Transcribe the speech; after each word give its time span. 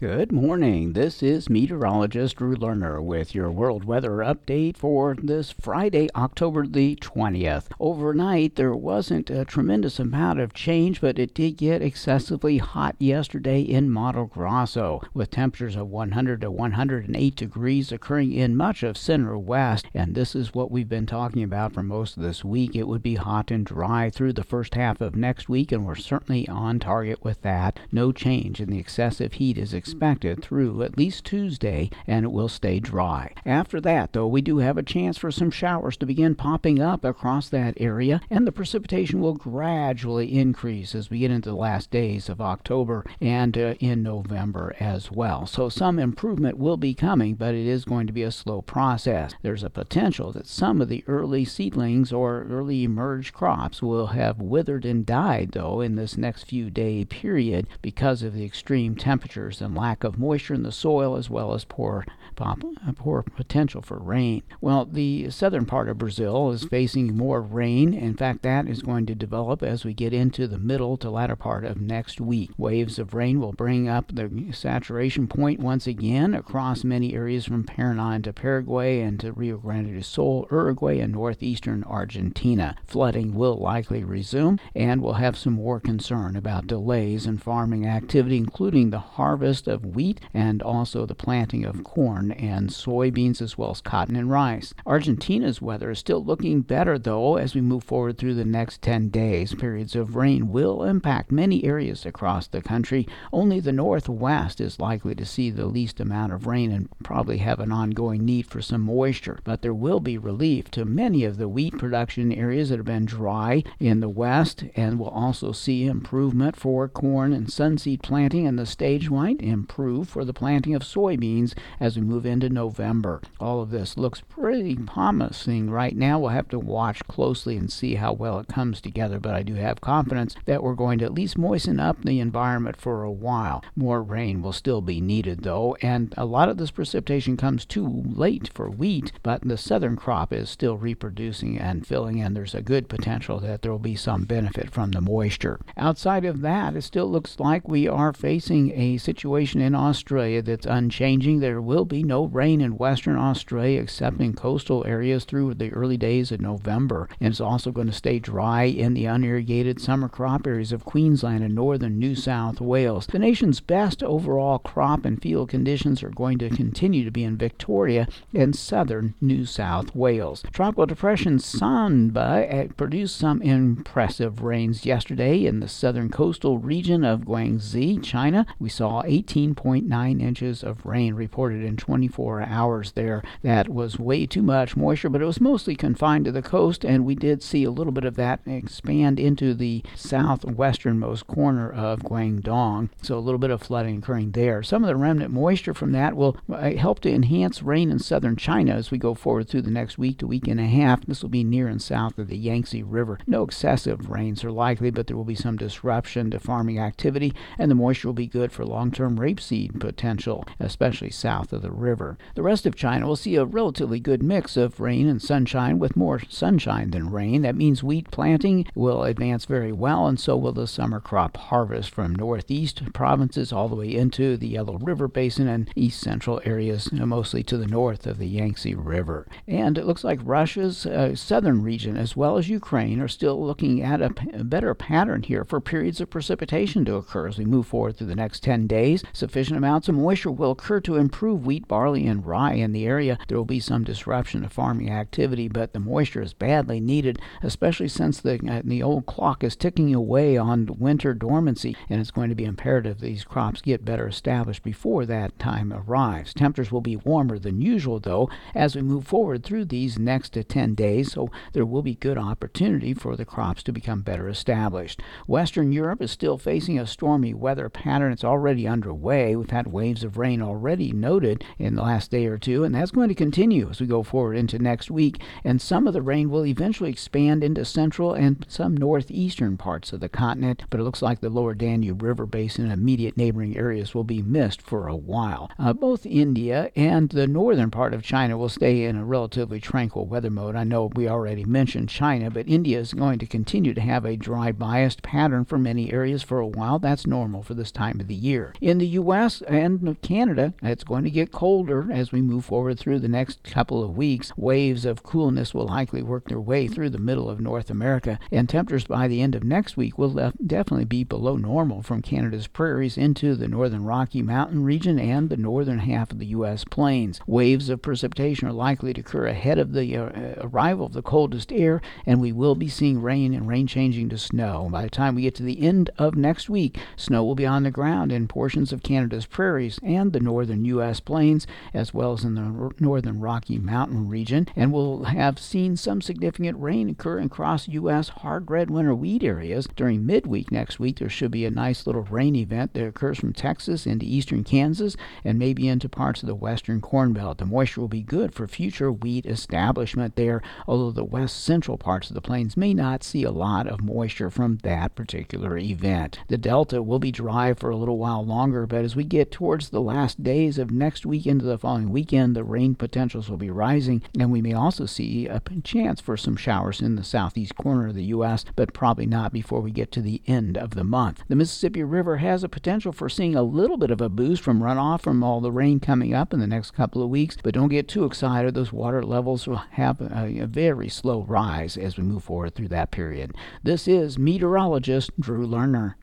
Good 0.00 0.30
morning. 0.30 0.92
This 0.92 1.24
is 1.24 1.50
meteorologist 1.50 2.36
Drew 2.36 2.54
Lerner 2.54 3.02
with 3.02 3.34
your 3.34 3.50
world 3.50 3.82
weather 3.82 4.18
update 4.18 4.76
for 4.76 5.16
this 5.20 5.50
Friday, 5.50 6.08
October 6.14 6.68
the 6.68 6.94
20th. 6.94 7.64
Overnight, 7.80 8.54
there 8.54 8.76
wasn't 8.76 9.28
a 9.28 9.44
tremendous 9.44 9.98
amount 9.98 10.38
of 10.38 10.54
change, 10.54 11.00
but 11.00 11.18
it 11.18 11.34
did 11.34 11.56
get 11.56 11.82
excessively 11.82 12.58
hot 12.58 12.94
yesterday 13.00 13.60
in 13.60 13.90
Mato 13.90 14.26
Grosso, 14.26 15.02
with 15.14 15.32
temperatures 15.32 15.74
of 15.74 15.88
100 15.88 16.42
to 16.42 16.50
108 16.52 17.34
degrees 17.34 17.90
occurring 17.90 18.32
in 18.32 18.54
much 18.54 18.84
of 18.84 18.96
center 18.96 19.36
west. 19.36 19.86
And 19.94 20.14
this 20.14 20.36
is 20.36 20.54
what 20.54 20.70
we've 20.70 20.88
been 20.88 21.06
talking 21.06 21.42
about 21.42 21.72
for 21.72 21.82
most 21.82 22.16
of 22.16 22.22
this 22.22 22.44
week. 22.44 22.76
It 22.76 22.86
would 22.86 23.02
be 23.02 23.16
hot 23.16 23.50
and 23.50 23.66
dry 23.66 24.10
through 24.10 24.34
the 24.34 24.44
first 24.44 24.76
half 24.76 25.00
of 25.00 25.16
next 25.16 25.48
week, 25.48 25.72
and 25.72 25.84
we're 25.84 25.96
certainly 25.96 26.46
on 26.46 26.78
target 26.78 27.24
with 27.24 27.42
that. 27.42 27.80
No 27.90 28.12
change 28.12 28.60
in 28.60 28.70
the 28.70 28.78
excessive 28.78 29.32
heat 29.32 29.58
is 29.58 29.74
expected 29.74 29.87
expected 29.88 30.42
through 30.42 30.82
at 30.82 30.98
least 30.98 31.24
Tuesday, 31.24 31.90
and 32.06 32.24
it 32.24 32.32
will 32.32 32.48
stay 32.48 32.78
dry. 32.78 33.32
After 33.46 33.80
that, 33.80 34.12
though, 34.12 34.26
we 34.26 34.42
do 34.42 34.58
have 34.58 34.76
a 34.76 34.82
chance 34.82 35.16
for 35.16 35.30
some 35.30 35.50
showers 35.50 35.96
to 35.96 36.06
begin 36.06 36.34
popping 36.34 36.78
up 36.78 37.04
across 37.04 37.48
that 37.48 37.74
area, 37.78 38.20
and 38.28 38.46
the 38.46 38.52
precipitation 38.52 39.20
will 39.20 39.34
gradually 39.34 40.38
increase 40.38 40.94
as 40.94 41.08
we 41.08 41.20
get 41.20 41.30
into 41.30 41.48
the 41.48 41.56
last 41.56 41.90
days 41.90 42.28
of 42.28 42.40
October 42.40 43.04
and 43.20 43.56
uh, 43.56 43.74
in 43.80 44.02
November 44.02 44.76
as 44.78 45.10
well. 45.10 45.46
So 45.46 45.68
some 45.70 45.98
improvement 45.98 46.58
will 46.58 46.76
be 46.76 46.92
coming, 46.92 47.34
but 47.34 47.54
it 47.54 47.66
is 47.66 47.86
going 47.86 48.06
to 48.06 48.12
be 48.12 48.22
a 48.22 48.30
slow 48.30 48.60
process. 48.60 49.32
There's 49.42 49.64
a 49.64 49.70
potential 49.70 50.32
that 50.32 50.46
some 50.46 50.82
of 50.82 50.88
the 50.88 51.02
early 51.06 51.46
seedlings 51.46 52.12
or 52.12 52.46
early 52.50 52.84
emerged 52.84 53.32
crops 53.32 53.82
will 53.82 54.08
have 54.08 54.42
withered 54.42 54.84
and 54.84 55.06
died, 55.06 55.52
though, 55.52 55.80
in 55.80 55.96
this 55.96 56.18
next 56.18 56.44
few 56.44 56.68
day 56.68 57.06
period 57.06 57.66
because 57.80 58.22
of 58.22 58.34
the 58.34 58.44
extreme 58.44 58.94
temperatures 58.94 59.62
and 59.62 59.77
lack 59.78 60.04
of 60.04 60.18
moisture 60.18 60.54
in 60.54 60.64
the 60.64 60.72
soil 60.72 61.16
as 61.16 61.30
well 61.30 61.54
as 61.54 61.64
poor, 61.64 62.04
uh, 62.38 62.54
poor 62.96 63.22
potential 63.22 63.80
for 63.80 63.98
rain. 63.98 64.42
Well, 64.60 64.84
the 64.84 65.30
southern 65.30 65.66
part 65.66 65.88
of 65.88 65.98
Brazil 65.98 66.50
is 66.50 66.64
facing 66.64 67.16
more 67.16 67.40
rain. 67.40 67.94
In 67.94 68.14
fact, 68.14 68.42
that 68.42 68.68
is 68.68 68.82
going 68.82 69.06
to 69.06 69.14
develop 69.14 69.62
as 69.62 69.84
we 69.84 69.94
get 69.94 70.12
into 70.12 70.46
the 70.48 70.58
middle 70.58 70.96
to 70.98 71.10
latter 71.10 71.36
part 71.36 71.64
of 71.64 71.80
next 71.80 72.20
week. 72.20 72.50
Waves 72.58 72.98
of 72.98 73.14
rain 73.14 73.40
will 73.40 73.52
bring 73.52 73.88
up 73.88 74.14
the 74.14 74.50
saturation 74.52 75.28
point 75.28 75.60
once 75.60 75.86
again 75.86 76.34
across 76.34 76.82
many 76.82 77.14
areas 77.14 77.44
from 77.44 77.64
Paraná 77.64 78.22
to 78.24 78.32
Paraguay 78.32 79.00
and 79.00 79.20
to 79.20 79.32
Rio 79.32 79.58
Grande 79.58 79.94
do 79.94 80.02
Sul, 80.02 80.48
Uruguay, 80.50 80.98
and 80.98 81.12
northeastern 81.12 81.84
Argentina. 81.84 82.74
Flooding 82.84 83.34
will 83.34 83.56
likely 83.56 84.02
resume, 84.02 84.58
and 84.74 85.02
we'll 85.02 85.14
have 85.14 85.36
some 85.36 85.52
more 85.52 85.78
concern 85.78 86.34
about 86.34 86.66
delays 86.66 87.26
in 87.26 87.38
farming 87.38 87.86
activity, 87.86 88.36
including 88.36 88.90
the 88.90 88.98
harvest 88.98 89.67
of 89.68 89.84
wheat 89.84 90.20
and 90.34 90.62
also 90.62 91.06
the 91.06 91.14
planting 91.14 91.64
of 91.64 91.84
corn 91.84 92.32
and 92.32 92.70
soybeans 92.70 93.40
as 93.40 93.56
well 93.56 93.70
as 93.70 93.80
cotton 93.80 94.16
and 94.16 94.30
rice. 94.30 94.74
Argentina's 94.86 95.62
weather 95.62 95.90
is 95.90 95.98
still 95.98 96.24
looking 96.24 96.62
better 96.62 96.98
though 96.98 97.36
as 97.36 97.54
we 97.54 97.60
move 97.60 97.84
forward 97.84 98.18
through 98.18 98.34
the 98.34 98.44
next 98.44 98.82
10 98.82 99.08
days. 99.10 99.54
Periods 99.54 99.94
of 99.94 100.16
rain 100.16 100.48
will 100.50 100.82
impact 100.84 101.30
many 101.30 101.64
areas 101.64 102.06
across 102.06 102.46
the 102.46 102.62
country. 102.62 103.06
Only 103.32 103.60
the 103.60 103.72
northwest 103.72 104.60
is 104.60 104.80
likely 104.80 105.14
to 105.14 105.24
see 105.24 105.50
the 105.50 105.66
least 105.66 106.00
amount 106.00 106.32
of 106.32 106.46
rain 106.46 106.70
and 106.70 106.88
probably 107.02 107.38
have 107.38 107.60
an 107.60 107.72
ongoing 107.72 108.24
need 108.24 108.46
for 108.46 108.62
some 108.62 108.82
moisture, 108.82 109.38
but 109.44 109.62
there 109.62 109.74
will 109.74 110.00
be 110.00 110.18
relief 110.18 110.70
to 110.72 110.84
many 110.84 111.24
of 111.24 111.36
the 111.36 111.48
wheat 111.48 111.76
production 111.78 112.32
areas 112.32 112.70
that 112.70 112.78
have 112.78 112.86
been 112.86 113.04
dry 113.04 113.62
in 113.78 114.00
the 114.00 114.08
west 114.08 114.64
and 114.74 114.98
we'll 114.98 115.08
also 115.08 115.52
see 115.52 115.86
improvement 115.86 116.56
for 116.56 116.88
corn 116.88 117.32
and 117.32 117.48
sunseed 117.48 118.02
planting 118.02 118.44
in 118.44 118.56
the 118.56 118.66
stage 118.66 119.10
white 119.10 119.40
improve 119.58 120.08
for 120.08 120.24
the 120.24 120.32
planting 120.32 120.74
of 120.74 120.82
soybeans 120.82 121.54
as 121.80 121.96
we 121.96 122.02
move 122.02 122.24
into 122.24 122.48
November. 122.48 123.20
All 123.40 123.60
of 123.60 123.70
this 123.70 123.98
looks 123.98 124.22
pretty 124.28 124.76
promising 124.76 125.68
right 125.68 125.96
now. 125.96 126.18
We'll 126.18 126.30
have 126.30 126.48
to 126.50 126.58
watch 126.58 127.02
closely 127.08 127.56
and 127.56 127.70
see 127.70 127.96
how 127.96 128.12
well 128.12 128.38
it 128.38 128.46
comes 128.46 128.80
together, 128.80 129.18
but 129.18 129.34
I 129.34 129.42
do 129.42 129.54
have 129.54 129.80
confidence 129.80 130.36
that 130.46 130.62
we're 130.62 130.74
going 130.74 130.98
to 131.00 131.04
at 131.04 131.14
least 131.14 131.36
moisten 131.36 131.80
up 131.80 132.02
the 132.02 132.20
environment 132.20 132.76
for 132.76 133.02
a 133.02 133.10
while. 133.10 133.64
More 133.74 134.02
rain 134.02 134.42
will 134.42 134.52
still 134.52 134.80
be 134.80 135.00
needed 135.00 135.42
though, 135.42 135.76
and 135.82 136.14
a 136.16 136.24
lot 136.24 136.48
of 136.48 136.56
this 136.56 136.70
precipitation 136.70 137.36
comes 137.36 137.64
too 137.64 138.04
late 138.06 138.50
for 138.54 138.70
wheat, 138.70 139.10
but 139.22 139.42
the 139.42 139.56
southern 139.56 139.96
crop 139.96 140.32
is 140.32 140.48
still 140.48 140.76
reproducing 140.76 141.58
and 141.58 141.86
filling, 141.86 142.20
and 142.20 142.36
there's 142.36 142.54
a 142.54 142.62
good 142.62 142.88
potential 142.88 143.40
that 143.40 143.62
there 143.62 143.72
will 143.72 143.78
be 143.78 143.96
some 143.96 144.24
benefit 144.24 144.70
from 144.70 144.92
the 144.92 145.00
moisture. 145.00 145.58
Outside 145.76 146.24
of 146.24 146.42
that, 146.42 146.76
it 146.76 146.82
still 146.82 147.10
looks 147.10 147.40
like 147.40 147.66
we 147.66 147.88
are 147.88 148.12
facing 148.12 148.70
a 148.78 148.98
situation 148.98 149.47
in 149.54 149.74
Australia 149.74 150.42
that's 150.42 150.66
unchanging. 150.66 151.40
There 151.40 151.60
will 151.60 151.84
be 151.84 152.02
no 152.02 152.24
rain 152.24 152.60
in 152.60 152.76
Western 152.76 153.16
Australia 153.16 153.80
except 153.80 154.20
in 154.20 154.34
coastal 154.34 154.86
areas 154.86 155.24
through 155.24 155.54
the 155.54 155.72
early 155.72 155.96
days 155.96 156.30
of 156.30 156.40
November. 156.40 157.08
And 157.20 157.30
it's 157.30 157.40
also 157.40 157.70
going 157.70 157.86
to 157.86 157.92
stay 157.92 158.18
dry 158.18 158.64
in 158.64 158.94
the 158.94 159.06
unirrigated 159.06 159.80
summer 159.80 160.08
crop 160.08 160.46
areas 160.46 160.72
of 160.72 160.84
Queensland 160.84 161.42
and 161.42 161.54
northern 161.54 161.98
New 161.98 162.14
South 162.14 162.60
Wales. 162.60 163.06
The 163.06 163.18
nation's 163.18 163.60
best 163.60 164.02
overall 164.02 164.58
crop 164.58 165.04
and 165.04 165.20
field 165.20 165.48
conditions 165.48 166.02
are 166.02 166.10
going 166.10 166.38
to 166.38 166.50
continue 166.50 167.04
to 167.04 167.10
be 167.10 167.24
in 167.24 167.36
Victoria 167.36 168.06
and 168.34 168.54
southern 168.54 169.14
New 169.20 169.44
South 169.44 169.94
Wales. 169.94 170.42
Tropical 170.52 170.86
depression 170.86 171.38
Sanba 171.38 172.76
produced 172.76 173.16
some 173.16 173.42
impressive 173.42 174.42
rains 174.42 174.84
yesterday 174.84 175.46
in 175.46 175.60
the 175.60 175.68
southern 175.68 176.08
coastal 176.08 176.58
region 176.58 177.04
of 177.04 177.20
Guangxi, 177.20 178.02
China. 178.02 178.46
We 178.58 178.68
saw 178.68 179.02
18.9 179.28 180.22
inches 180.22 180.62
of 180.62 180.86
rain 180.86 181.14
reported 181.14 181.62
in 181.62 181.76
24 181.76 182.42
hours 182.42 182.92
there. 182.92 183.22
That 183.42 183.68
was 183.68 183.98
way 183.98 184.26
too 184.26 184.42
much 184.42 184.76
moisture, 184.76 185.10
but 185.10 185.20
it 185.20 185.26
was 185.26 185.40
mostly 185.40 185.76
confined 185.76 186.24
to 186.24 186.32
the 186.32 186.42
coast, 186.42 186.84
and 186.84 187.04
we 187.04 187.14
did 187.14 187.42
see 187.42 187.64
a 187.64 187.70
little 187.70 187.92
bit 187.92 188.04
of 188.04 188.16
that 188.16 188.40
expand 188.46 189.20
into 189.20 189.52
the 189.52 189.82
southwesternmost 189.94 191.26
corner 191.26 191.70
of 191.70 192.00
Guangdong. 192.00 192.88
So 193.02 193.18
a 193.18 193.20
little 193.20 193.38
bit 193.38 193.50
of 193.50 193.62
flooding 193.62 193.98
occurring 193.98 194.32
there. 194.32 194.62
Some 194.62 194.82
of 194.82 194.88
the 194.88 194.96
remnant 194.96 195.32
moisture 195.32 195.74
from 195.74 195.92
that 195.92 196.16
will 196.16 196.38
uh, 196.50 196.70
help 196.72 197.00
to 197.00 197.12
enhance 197.12 197.62
rain 197.62 197.90
in 197.90 197.98
southern 197.98 198.36
China 198.36 198.72
as 198.72 198.90
we 198.90 198.98
go 198.98 199.14
forward 199.14 199.48
through 199.48 199.62
the 199.62 199.70
next 199.70 199.98
week 199.98 200.18
to 200.18 200.26
week 200.26 200.48
and 200.48 200.60
a 200.60 200.66
half. 200.66 201.04
This 201.04 201.22
will 201.22 201.28
be 201.28 201.44
near 201.44 201.68
and 201.68 201.82
south 201.82 202.18
of 202.18 202.28
the 202.28 202.36
Yangtze 202.38 202.82
River. 202.82 203.18
No 203.26 203.42
excessive 203.42 204.08
rains 204.08 204.42
are 204.42 204.52
likely, 204.52 204.90
but 204.90 205.06
there 205.06 205.16
will 205.16 205.24
be 205.24 205.34
some 205.34 205.56
disruption 205.56 206.30
to 206.30 206.40
farming 206.40 206.78
activity, 206.78 207.34
and 207.58 207.70
the 207.70 207.74
moisture 207.74 208.08
will 208.08 208.14
be 208.14 208.26
good 208.26 208.52
for 208.52 208.64
long 208.64 208.90
term 208.90 209.17
rapeseed 209.18 209.80
potential, 209.80 210.44
especially 210.60 211.10
south 211.10 211.52
of 211.52 211.62
the 211.62 211.70
river. 211.70 212.18
The 212.34 212.42
rest 212.42 212.66
of 212.66 212.74
China 212.74 213.06
will 213.06 213.16
see 213.16 213.36
a 213.36 213.44
relatively 213.44 214.00
good 214.00 214.22
mix 214.22 214.56
of 214.56 214.80
rain 214.80 215.08
and 215.08 215.20
sunshine 215.20 215.78
with 215.78 215.96
more 215.96 216.20
sunshine 216.28 216.90
than 216.90 217.10
rain. 217.10 217.42
That 217.42 217.56
means 217.56 217.82
wheat 217.82 218.10
planting 218.10 218.66
will 218.74 219.04
advance 219.04 219.44
very 219.44 219.72
well, 219.72 220.06
and 220.06 220.18
so 220.18 220.36
will 220.36 220.52
the 220.52 220.66
summer 220.66 221.00
crop 221.00 221.36
harvest 221.36 221.90
from 221.90 222.14
northeast 222.14 222.92
provinces 222.92 223.52
all 223.52 223.68
the 223.68 223.76
way 223.76 223.94
into 223.94 224.36
the 224.36 224.48
Yellow 224.48 224.78
River 224.78 225.08
Basin 225.08 225.48
and 225.48 225.70
east 225.74 226.00
central 226.00 226.40
areas, 226.44 226.92
mostly 226.92 227.42
to 227.44 227.56
the 227.56 227.66
north 227.66 228.06
of 228.06 228.18
the 228.18 228.26
Yangtze 228.26 228.74
River. 228.74 229.26
And 229.46 229.78
it 229.78 229.86
looks 229.86 230.04
like 230.04 230.20
Russia's 230.22 230.86
uh, 230.86 231.14
southern 231.14 231.62
region, 231.62 231.96
as 231.96 232.16
well 232.16 232.38
as 232.38 232.48
Ukraine, 232.48 233.00
are 233.00 233.08
still 233.08 233.44
looking 233.44 233.82
at 233.82 234.02
a, 234.02 234.10
p- 234.10 234.30
a 234.32 234.44
better 234.44 234.74
pattern 234.74 235.22
here 235.22 235.44
for 235.44 235.60
periods 235.60 236.00
of 236.00 236.10
precipitation 236.10 236.84
to 236.84 236.96
occur 236.96 237.28
as 237.28 237.38
we 237.38 237.44
move 237.44 237.66
forward 237.66 237.96
through 237.96 238.06
the 238.06 238.14
next 238.14 238.42
10 238.42 238.66
days. 238.66 239.02
Sufficient 239.12 239.56
amounts 239.56 239.88
of 239.88 239.94
moisture 239.94 240.30
will 240.30 240.52
occur 240.52 240.80
to 240.80 240.96
improve 240.96 241.46
wheat, 241.46 241.66
barley, 241.68 242.06
and 242.06 242.26
rye 242.26 242.54
in 242.54 242.72
the 242.72 242.86
area. 242.86 243.18
There 243.28 243.38
will 243.38 243.44
be 243.44 243.60
some 243.60 243.84
disruption 243.84 244.44
of 244.44 244.52
farming 244.52 244.90
activity, 244.90 245.48
but 245.48 245.72
the 245.72 245.80
moisture 245.80 246.22
is 246.22 246.34
badly 246.34 246.80
needed, 246.80 247.18
especially 247.42 247.88
since 247.88 248.20
the, 248.20 248.38
uh, 248.48 248.62
the 248.64 248.82
old 248.82 249.06
clock 249.06 249.42
is 249.42 249.56
ticking 249.56 249.94
away 249.94 250.36
on 250.36 250.66
winter 250.78 251.14
dormancy, 251.14 251.76
and 251.88 252.00
it's 252.00 252.10
going 252.10 252.28
to 252.28 252.34
be 252.34 252.44
imperative 252.44 253.00
these 253.00 253.24
crops 253.24 253.60
get 253.60 253.84
better 253.84 254.06
established 254.06 254.62
before 254.62 255.06
that 255.06 255.38
time 255.38 255.72
arrives. 255.72 256.34
Temperatures 256.34 256.70
will 256.70 256.80
be 256.80 256.96
warmer 256.96 257.38
than 257.38 257.60
usual, 257.60 258.00
though, 258.00 258.28
as 258.54 258.76
we 258.76 258.82
move 258.82 259.06
forward 259.06 259.42
through 259.42 259.64
these 259.64 259.98
next 259.98 260.32
10 260.32 260.74
days, 260.74 261.12
so 261.12 261.30
there 261.52 261.66
will 261.66 261.82
be 261.82 261.94
good 261.94 262.18
opportunity 262.18 262.94
for 262.94 263.16
the 263.16 263.24
crops 263.24 263.62
to 263.62 263.72
become 263.72 264.02
better 264.02 264.28
established. 264.28 265.00
Western 265.26 265.72
Europe 265.72 266.02
is 266.02 266.10
still 266.10 266.38
facing 266.38 266.78
a 266.78 266.86
stormy 266.86 267.34
weather 267.34 267.68
pattern. 267.68 268.12
It's 268.12 268.24
already 268.24 268.66
underway. 268.66 268.97
We've 269.00 269.50
had 269.50 269.68
waves 269.68 270.04
of 270.04 270.16
rain 270.18 270.42
already 270.42 270.92
noted 270.92 271.44
in 271.58 271.74
the 271.74 271.82
last 271.82 272.10
day 272.10 272.26
or 272.26 272.38
two, 272.38 272.64
and 272.64 272.74
that's 272.74 272.90
going 272.90 273.08
to 273.08 273.14
continue 273.14 273.68
as 273.70 273.80
we 273.80 273.86
go 273.86 274.02
forward 274.02 274.34
into 274.34 274.58
next 274.58 274.90
week. 274.90 275.20
And 275.44 275.60
some 275.60 275.86
of 275.86 275.94
the 275.94 276.02
rain 276.02 276.30
will 276.30 276.44
eventually 276.44 276.90
expand 276.90 277.44
into 277.44 277.64
central 277.64 278.14
and 278.14 278.44
some 278.48 278.76
northeastern 278.76 279.56
parts 279.56 279.92
of 279.92 280.00
the 280.00 280.08
continent, 280.08 280.64
but 280.70 280.80
it 280.80 280.82
looks 280.82 281.02
like 281.02 281.20
the 281.20 281.30
lower 281.30 281.54
Danube 281.54 282.02
River 282.02 282.26
basin 282.26 282.64
and 282.64 282.72
immediate 282.72 283.16
neighboring 283.16 283.56
areas 283.56 283.94
will 283.94 284.04
be 284.04 284.22
missed 284.22 284.60
for 284.62 284.88
a 284.88 284.96
while. 284.96 285.50
Uh, 285.58 285.72
both 285.72 286.04
India 286.04 286.70
and 286.74 287.10
the 287.10 287.26
northern 287.26 287.70
part 287.70 287.94
of 287.94 288.02
China 288.02 288.36
will 288.36 288.48
stay 288.48 288.84
in 288.84 288.96
a 288.96 289.04
relatively 289.04 289.60
tranquil 289.60 290.06
weather 290.06 290.30
mode. 290.30 290.56
I 290.56 290.64
know 290.64 290.90
we 290.94 291.08
already 291.08 291.44
mentioned 291.44 291.88
China, 291.88 292.30
but 292.30 292.48
India 292.48 292.78
is 292.78 292.94
going 292.94 293.18
to 293.20 293.26
continue 293.26 293.74
to 293.74 293.80
have 293.80 294.04
a 294.04 294.16
dry 294.16 294.52
biased 294.52 295.02
pattern 295.02 295.44
for 295.44 295.58
many 295.58 295.92
areas 295.92 296.22
for 296.22 296.40
a 296.40 296.46
while. 296.46 296.78
That's 296.78 297.06
normal 297.06 297.42
for 297.42 297.54
this 297.54 297.72
time 297.72 298.00
of 298.00 298.08
the 298.08 298.14
year. 298.14 298.54
In 298.60 298.78
the 298.78 298.87
U.S. 298.88 299.42
and 299.42 300.00
Canada, 300.02 300.54
it's 300.62 300.84
going 300.84 301.04
to 301.04 301.10
get 301.10 301.32
colder 301.32 301.88
as 301.90 302.12
we 302.12 302.22
move 302.22 302.44
forward 302.44 302.78
through 302.78 302.98
the 302.98 303.08
next 303.08 303.42
couple 303.42 303.82
of 303.82 303.96
weeks. 303.96 304.32
Waves 304.36 304.84
of 304.84 305.02
coolness 305.02 305.54
will 305.54 305.66
likely 305.66 306.02
work 306.02 306.28
their 306.28 306.40
way 306.40 306.68
through 306.68 306.90
the 306.90 306.98
middle 306.98 307.28
of 307.28 307.40
North 307.40 307.70
America, 307.70 308.18
and 308.30 308.48
temperatures 308.48 308.84
by 308.84 309.08
the 309.08 309.22
end 309.22 309.34
of 309.34 309.44
next 309.44 309.76
week 309.76 309.98
will 309.98 310.10
def- 310.10 310.34
definitely 310.44 310.84
be 310.84 311.04
below 311.04 311.36
normal 311.36 311.82
from 311.82 312.02
Canada's 312.02 312.46
prairies 312.46 312.96
into 312.96 313.34
the 313.34 313.48
northern 313.48 313.84
Rocky 313.84 314.22
Mountain 314.22 314.64
region 314.64 314.98
and 314.98 315.28
the 315.28 315.36
northern 315.36 315.80
half 315.80 316.10
of 316.10 316.18
the 316.18 316.26
U.S. 316.26 316.64
plains. 316.64 317.20
Waves 317.26 317.68
of 317.68 317.82
precipitation 317.82 318.48
are 318.48 318.52
likely 318.52 318.92
to 318.92 319.00
occur 319.00 319.26
ahead 319.26 319.58
of 319.58 319.72
the 319.72 319.96
uh, 319.96 320.34
arrival 320.40 320.86
of 320.86 320.92
the 320.92 321.02
coldest 321.02 321.52
air, 321.52 321.80
and 322.06 322.20
we 322.20 322.32
will 322.32 322.54
be 322.54 322.68
seeing 322.68 323.00
rain 323.00 323.34
and 323.34 323.48
rain 323.48 323.66
changing 323.66 324.08
to 324.08 324.18
snow. 324.18 324.68
By 324.70 324.82
the 324.82 324.90
time 324.90 325.14
we 325.14 325.22
get 325.22 325.34
to 325.36 325.42
the 325.42 325.62
end 325.62 325.90
of 325.98 326.16
next 326.16 326.48
week, 326.48 326.78
snow 326.96 327.24
will 327.24 327.34
be 327.34 327.46
on 327.46 327.62
the 327.62 327.70
ground 327.70 328.12
in 328.12 328.28
portions 328.28 328.72
of 328.72 328.77
Canada's 328.78 329.26
prairies 329.26 329.78
and 329.82 330.12
the 330.12 330.20
northern 330.20 330.64
U.S. 330.66 331.00
plains, 331.00 331.46
as 331.74 331.92
well 331.94 332.12
as 332.12 332.24
in 332.24 332.34
the 332.34 332.72
northern 332.78 333.20
Rocky 333.20 333.58
Mountain 333.58 334.08
region, 334.08 334.48
and 334.56 334.72
we'll 334.72 335.04
have 335.04 335.38
seen 335.38 335.76
some 335.76 336.00
significant 336.00 336.58
rain 336.60 336.88
occur 336.88 337.20
across 337.20 337.68
U.S. 337.68 338.08
hard 338.08 338.50
red 338.50 338.70
winter 338.70 338.94
wheat 338.94 339.22
areas. 339.22 339.68
During 339.76 340.06
midweek 340.06 340.50
next 340.52 340.78
week, 340.78 340.98
there 340.98 341.08
should 341.08 341.30
be 341.30 341.44
a 341.44 341.50
nice 341.50 341.86
little 341.86 342.02
rain 342.02 342.36
event 342.36 342.74
that 342.74 342.86
occurs 342.86 343.18
from 343.18 343.32
Texas 343.32 343.86
into 343.86 344.06
eastern 344.06 344.44
Kansas 344.44 344.96
and 345.24 345.38
maybe 345.38 345.68
into 345.68 345.88
parts 345.88 346.22
of 346.22 346.26
the 346.26 346.34
western 346.34 346.80
Corn 346.80 347.12
Belt. 347.12 347.38
The 347.38 347.46
moisture 347.46 347.80
will 347.80 347.88
be 347.88 348.02
good 348.02 348.34
for 348.34 348.46
future 348.46 348.92
wheat 348.92 349.26
establishment 349.26 350.16
there, 350.16 350.42
although 350.66 350.90
the 350.90 351.04
west 351.04 351.44
central 351.44 351.78
parts 351.78 352.08
of 352.08 352.14
the 352.14 352.20
plains 352.20 352.56
may 352.56 352.74
not 352.74 353.02
see 353.02 353.24
a 353.24 353.30
lot 353.30 353.66
of 353.66 353.82
moisture 353.82 354.30
from 354.30 354.58
that 354.62 354.94
particular 354.94 355.56
event. 355.58 356.18
The 356.28 356.38
Delta 356.38 356.82
will 356.82 356.98
be 356.98 357.12
dry 357.12 357.54
for 357.54 357.70
a 357.70 357.76
little 357.76 357.98
while 357.98 358.24
longer, 358.24 358.66
but 358.68 358.84
as 358.84 358.94
we 358.94 359.04
get 359.04 359.32
towards 359.32 359.70
the 359.70 359.80
last 359.80 360.22
days 360.22 360.58
of 360.58 360.70
next 360.70 361.06
week 361.06 361.26
into 361.26 361.44
the 361.44 361.58
following 361.58 361.90
weekend, 361.90 362.36
the 362.36 362.44
rain 362.44 362.74
potentials 362.74 363.28
will 363.28 363.36
be 363.36 363.50
rising, 363.50 364.02
and 364.18 364.30
we 364.30 364.42
may 364.42 364.52
also 364.52 364.86
see 364.86 365.26
a 365.26 365.40
chance 365.64 366.00
for 366.00 366.16
some 366.16 366.36
showers 366.36 366.80
in 366.80 366.96
the 366.96 367.04
southeast 367.04 367.56
corner 367.56 367.88
of 367.88 367.94
the 367.94 368.04
U.S., 368.04 368.44
but 368.56 368.72
probably 368.72 369.06
not 369.06 369.32
before 369.32 369.60
we 369.60 369.70
get 369.70 369.90
to 369.92 370.02
the 370.02 370.22
end 370.26 370.58
of 370.58 370.70
the 370.70 370.84
month. 370.84 371.22
The 371.28 371.36
Mississippi 371.36 371.82
River 371.82 372.18
has 372.18 372.44
a 372.44 372.48
potential 372.48 372.92
for 372.92 373.08
seeing 373.08 373.34
a 373.34 373.42
little 373.42 373.76
bit 373.76 373.90
of 373.90 374.00
a 374.00 374.08
boost 374.08 374.42
from 374.42 374.60
runoff 374.60 375.02
from 375.02 375.22
all 375.22 375.40
the 375.40 375.52
rain 375.52 375.80
coming 375.80 376.14
up 376.14 376.32
in 376.32 376.40
the 376.40 376.46
next 376.46 376.72
couple 376.72 377.02
of 377.02 377.10
weeks, 377.10 377.38
but 377.42 377.54
don't 377.54 377.68
get 377.68 377.88
too 377.88 378.04
excited. 378.04 378.54
Those 378.54 378.72
water 378.72 379.02
levels 379.02 379.46
will 379.46 379.62
have 379.72 380.00
a, 380.00 380.40
a 380.42 380.46
very 380.46 380.88
slow 380.88 381.22
rise 381.22 381.76
as 381.76 381.96
we 381.96 382.04
move 382.04 382.24
forward 382.24 382.54
through 382.54 382.68
that 382.68 382.90
period. 382.90 383.34
This 383.62 383.88
is 383.88 384.18
meteorologist 384.18 385.10
Drew 385.18 385.46
Lerner. 385.46 385.94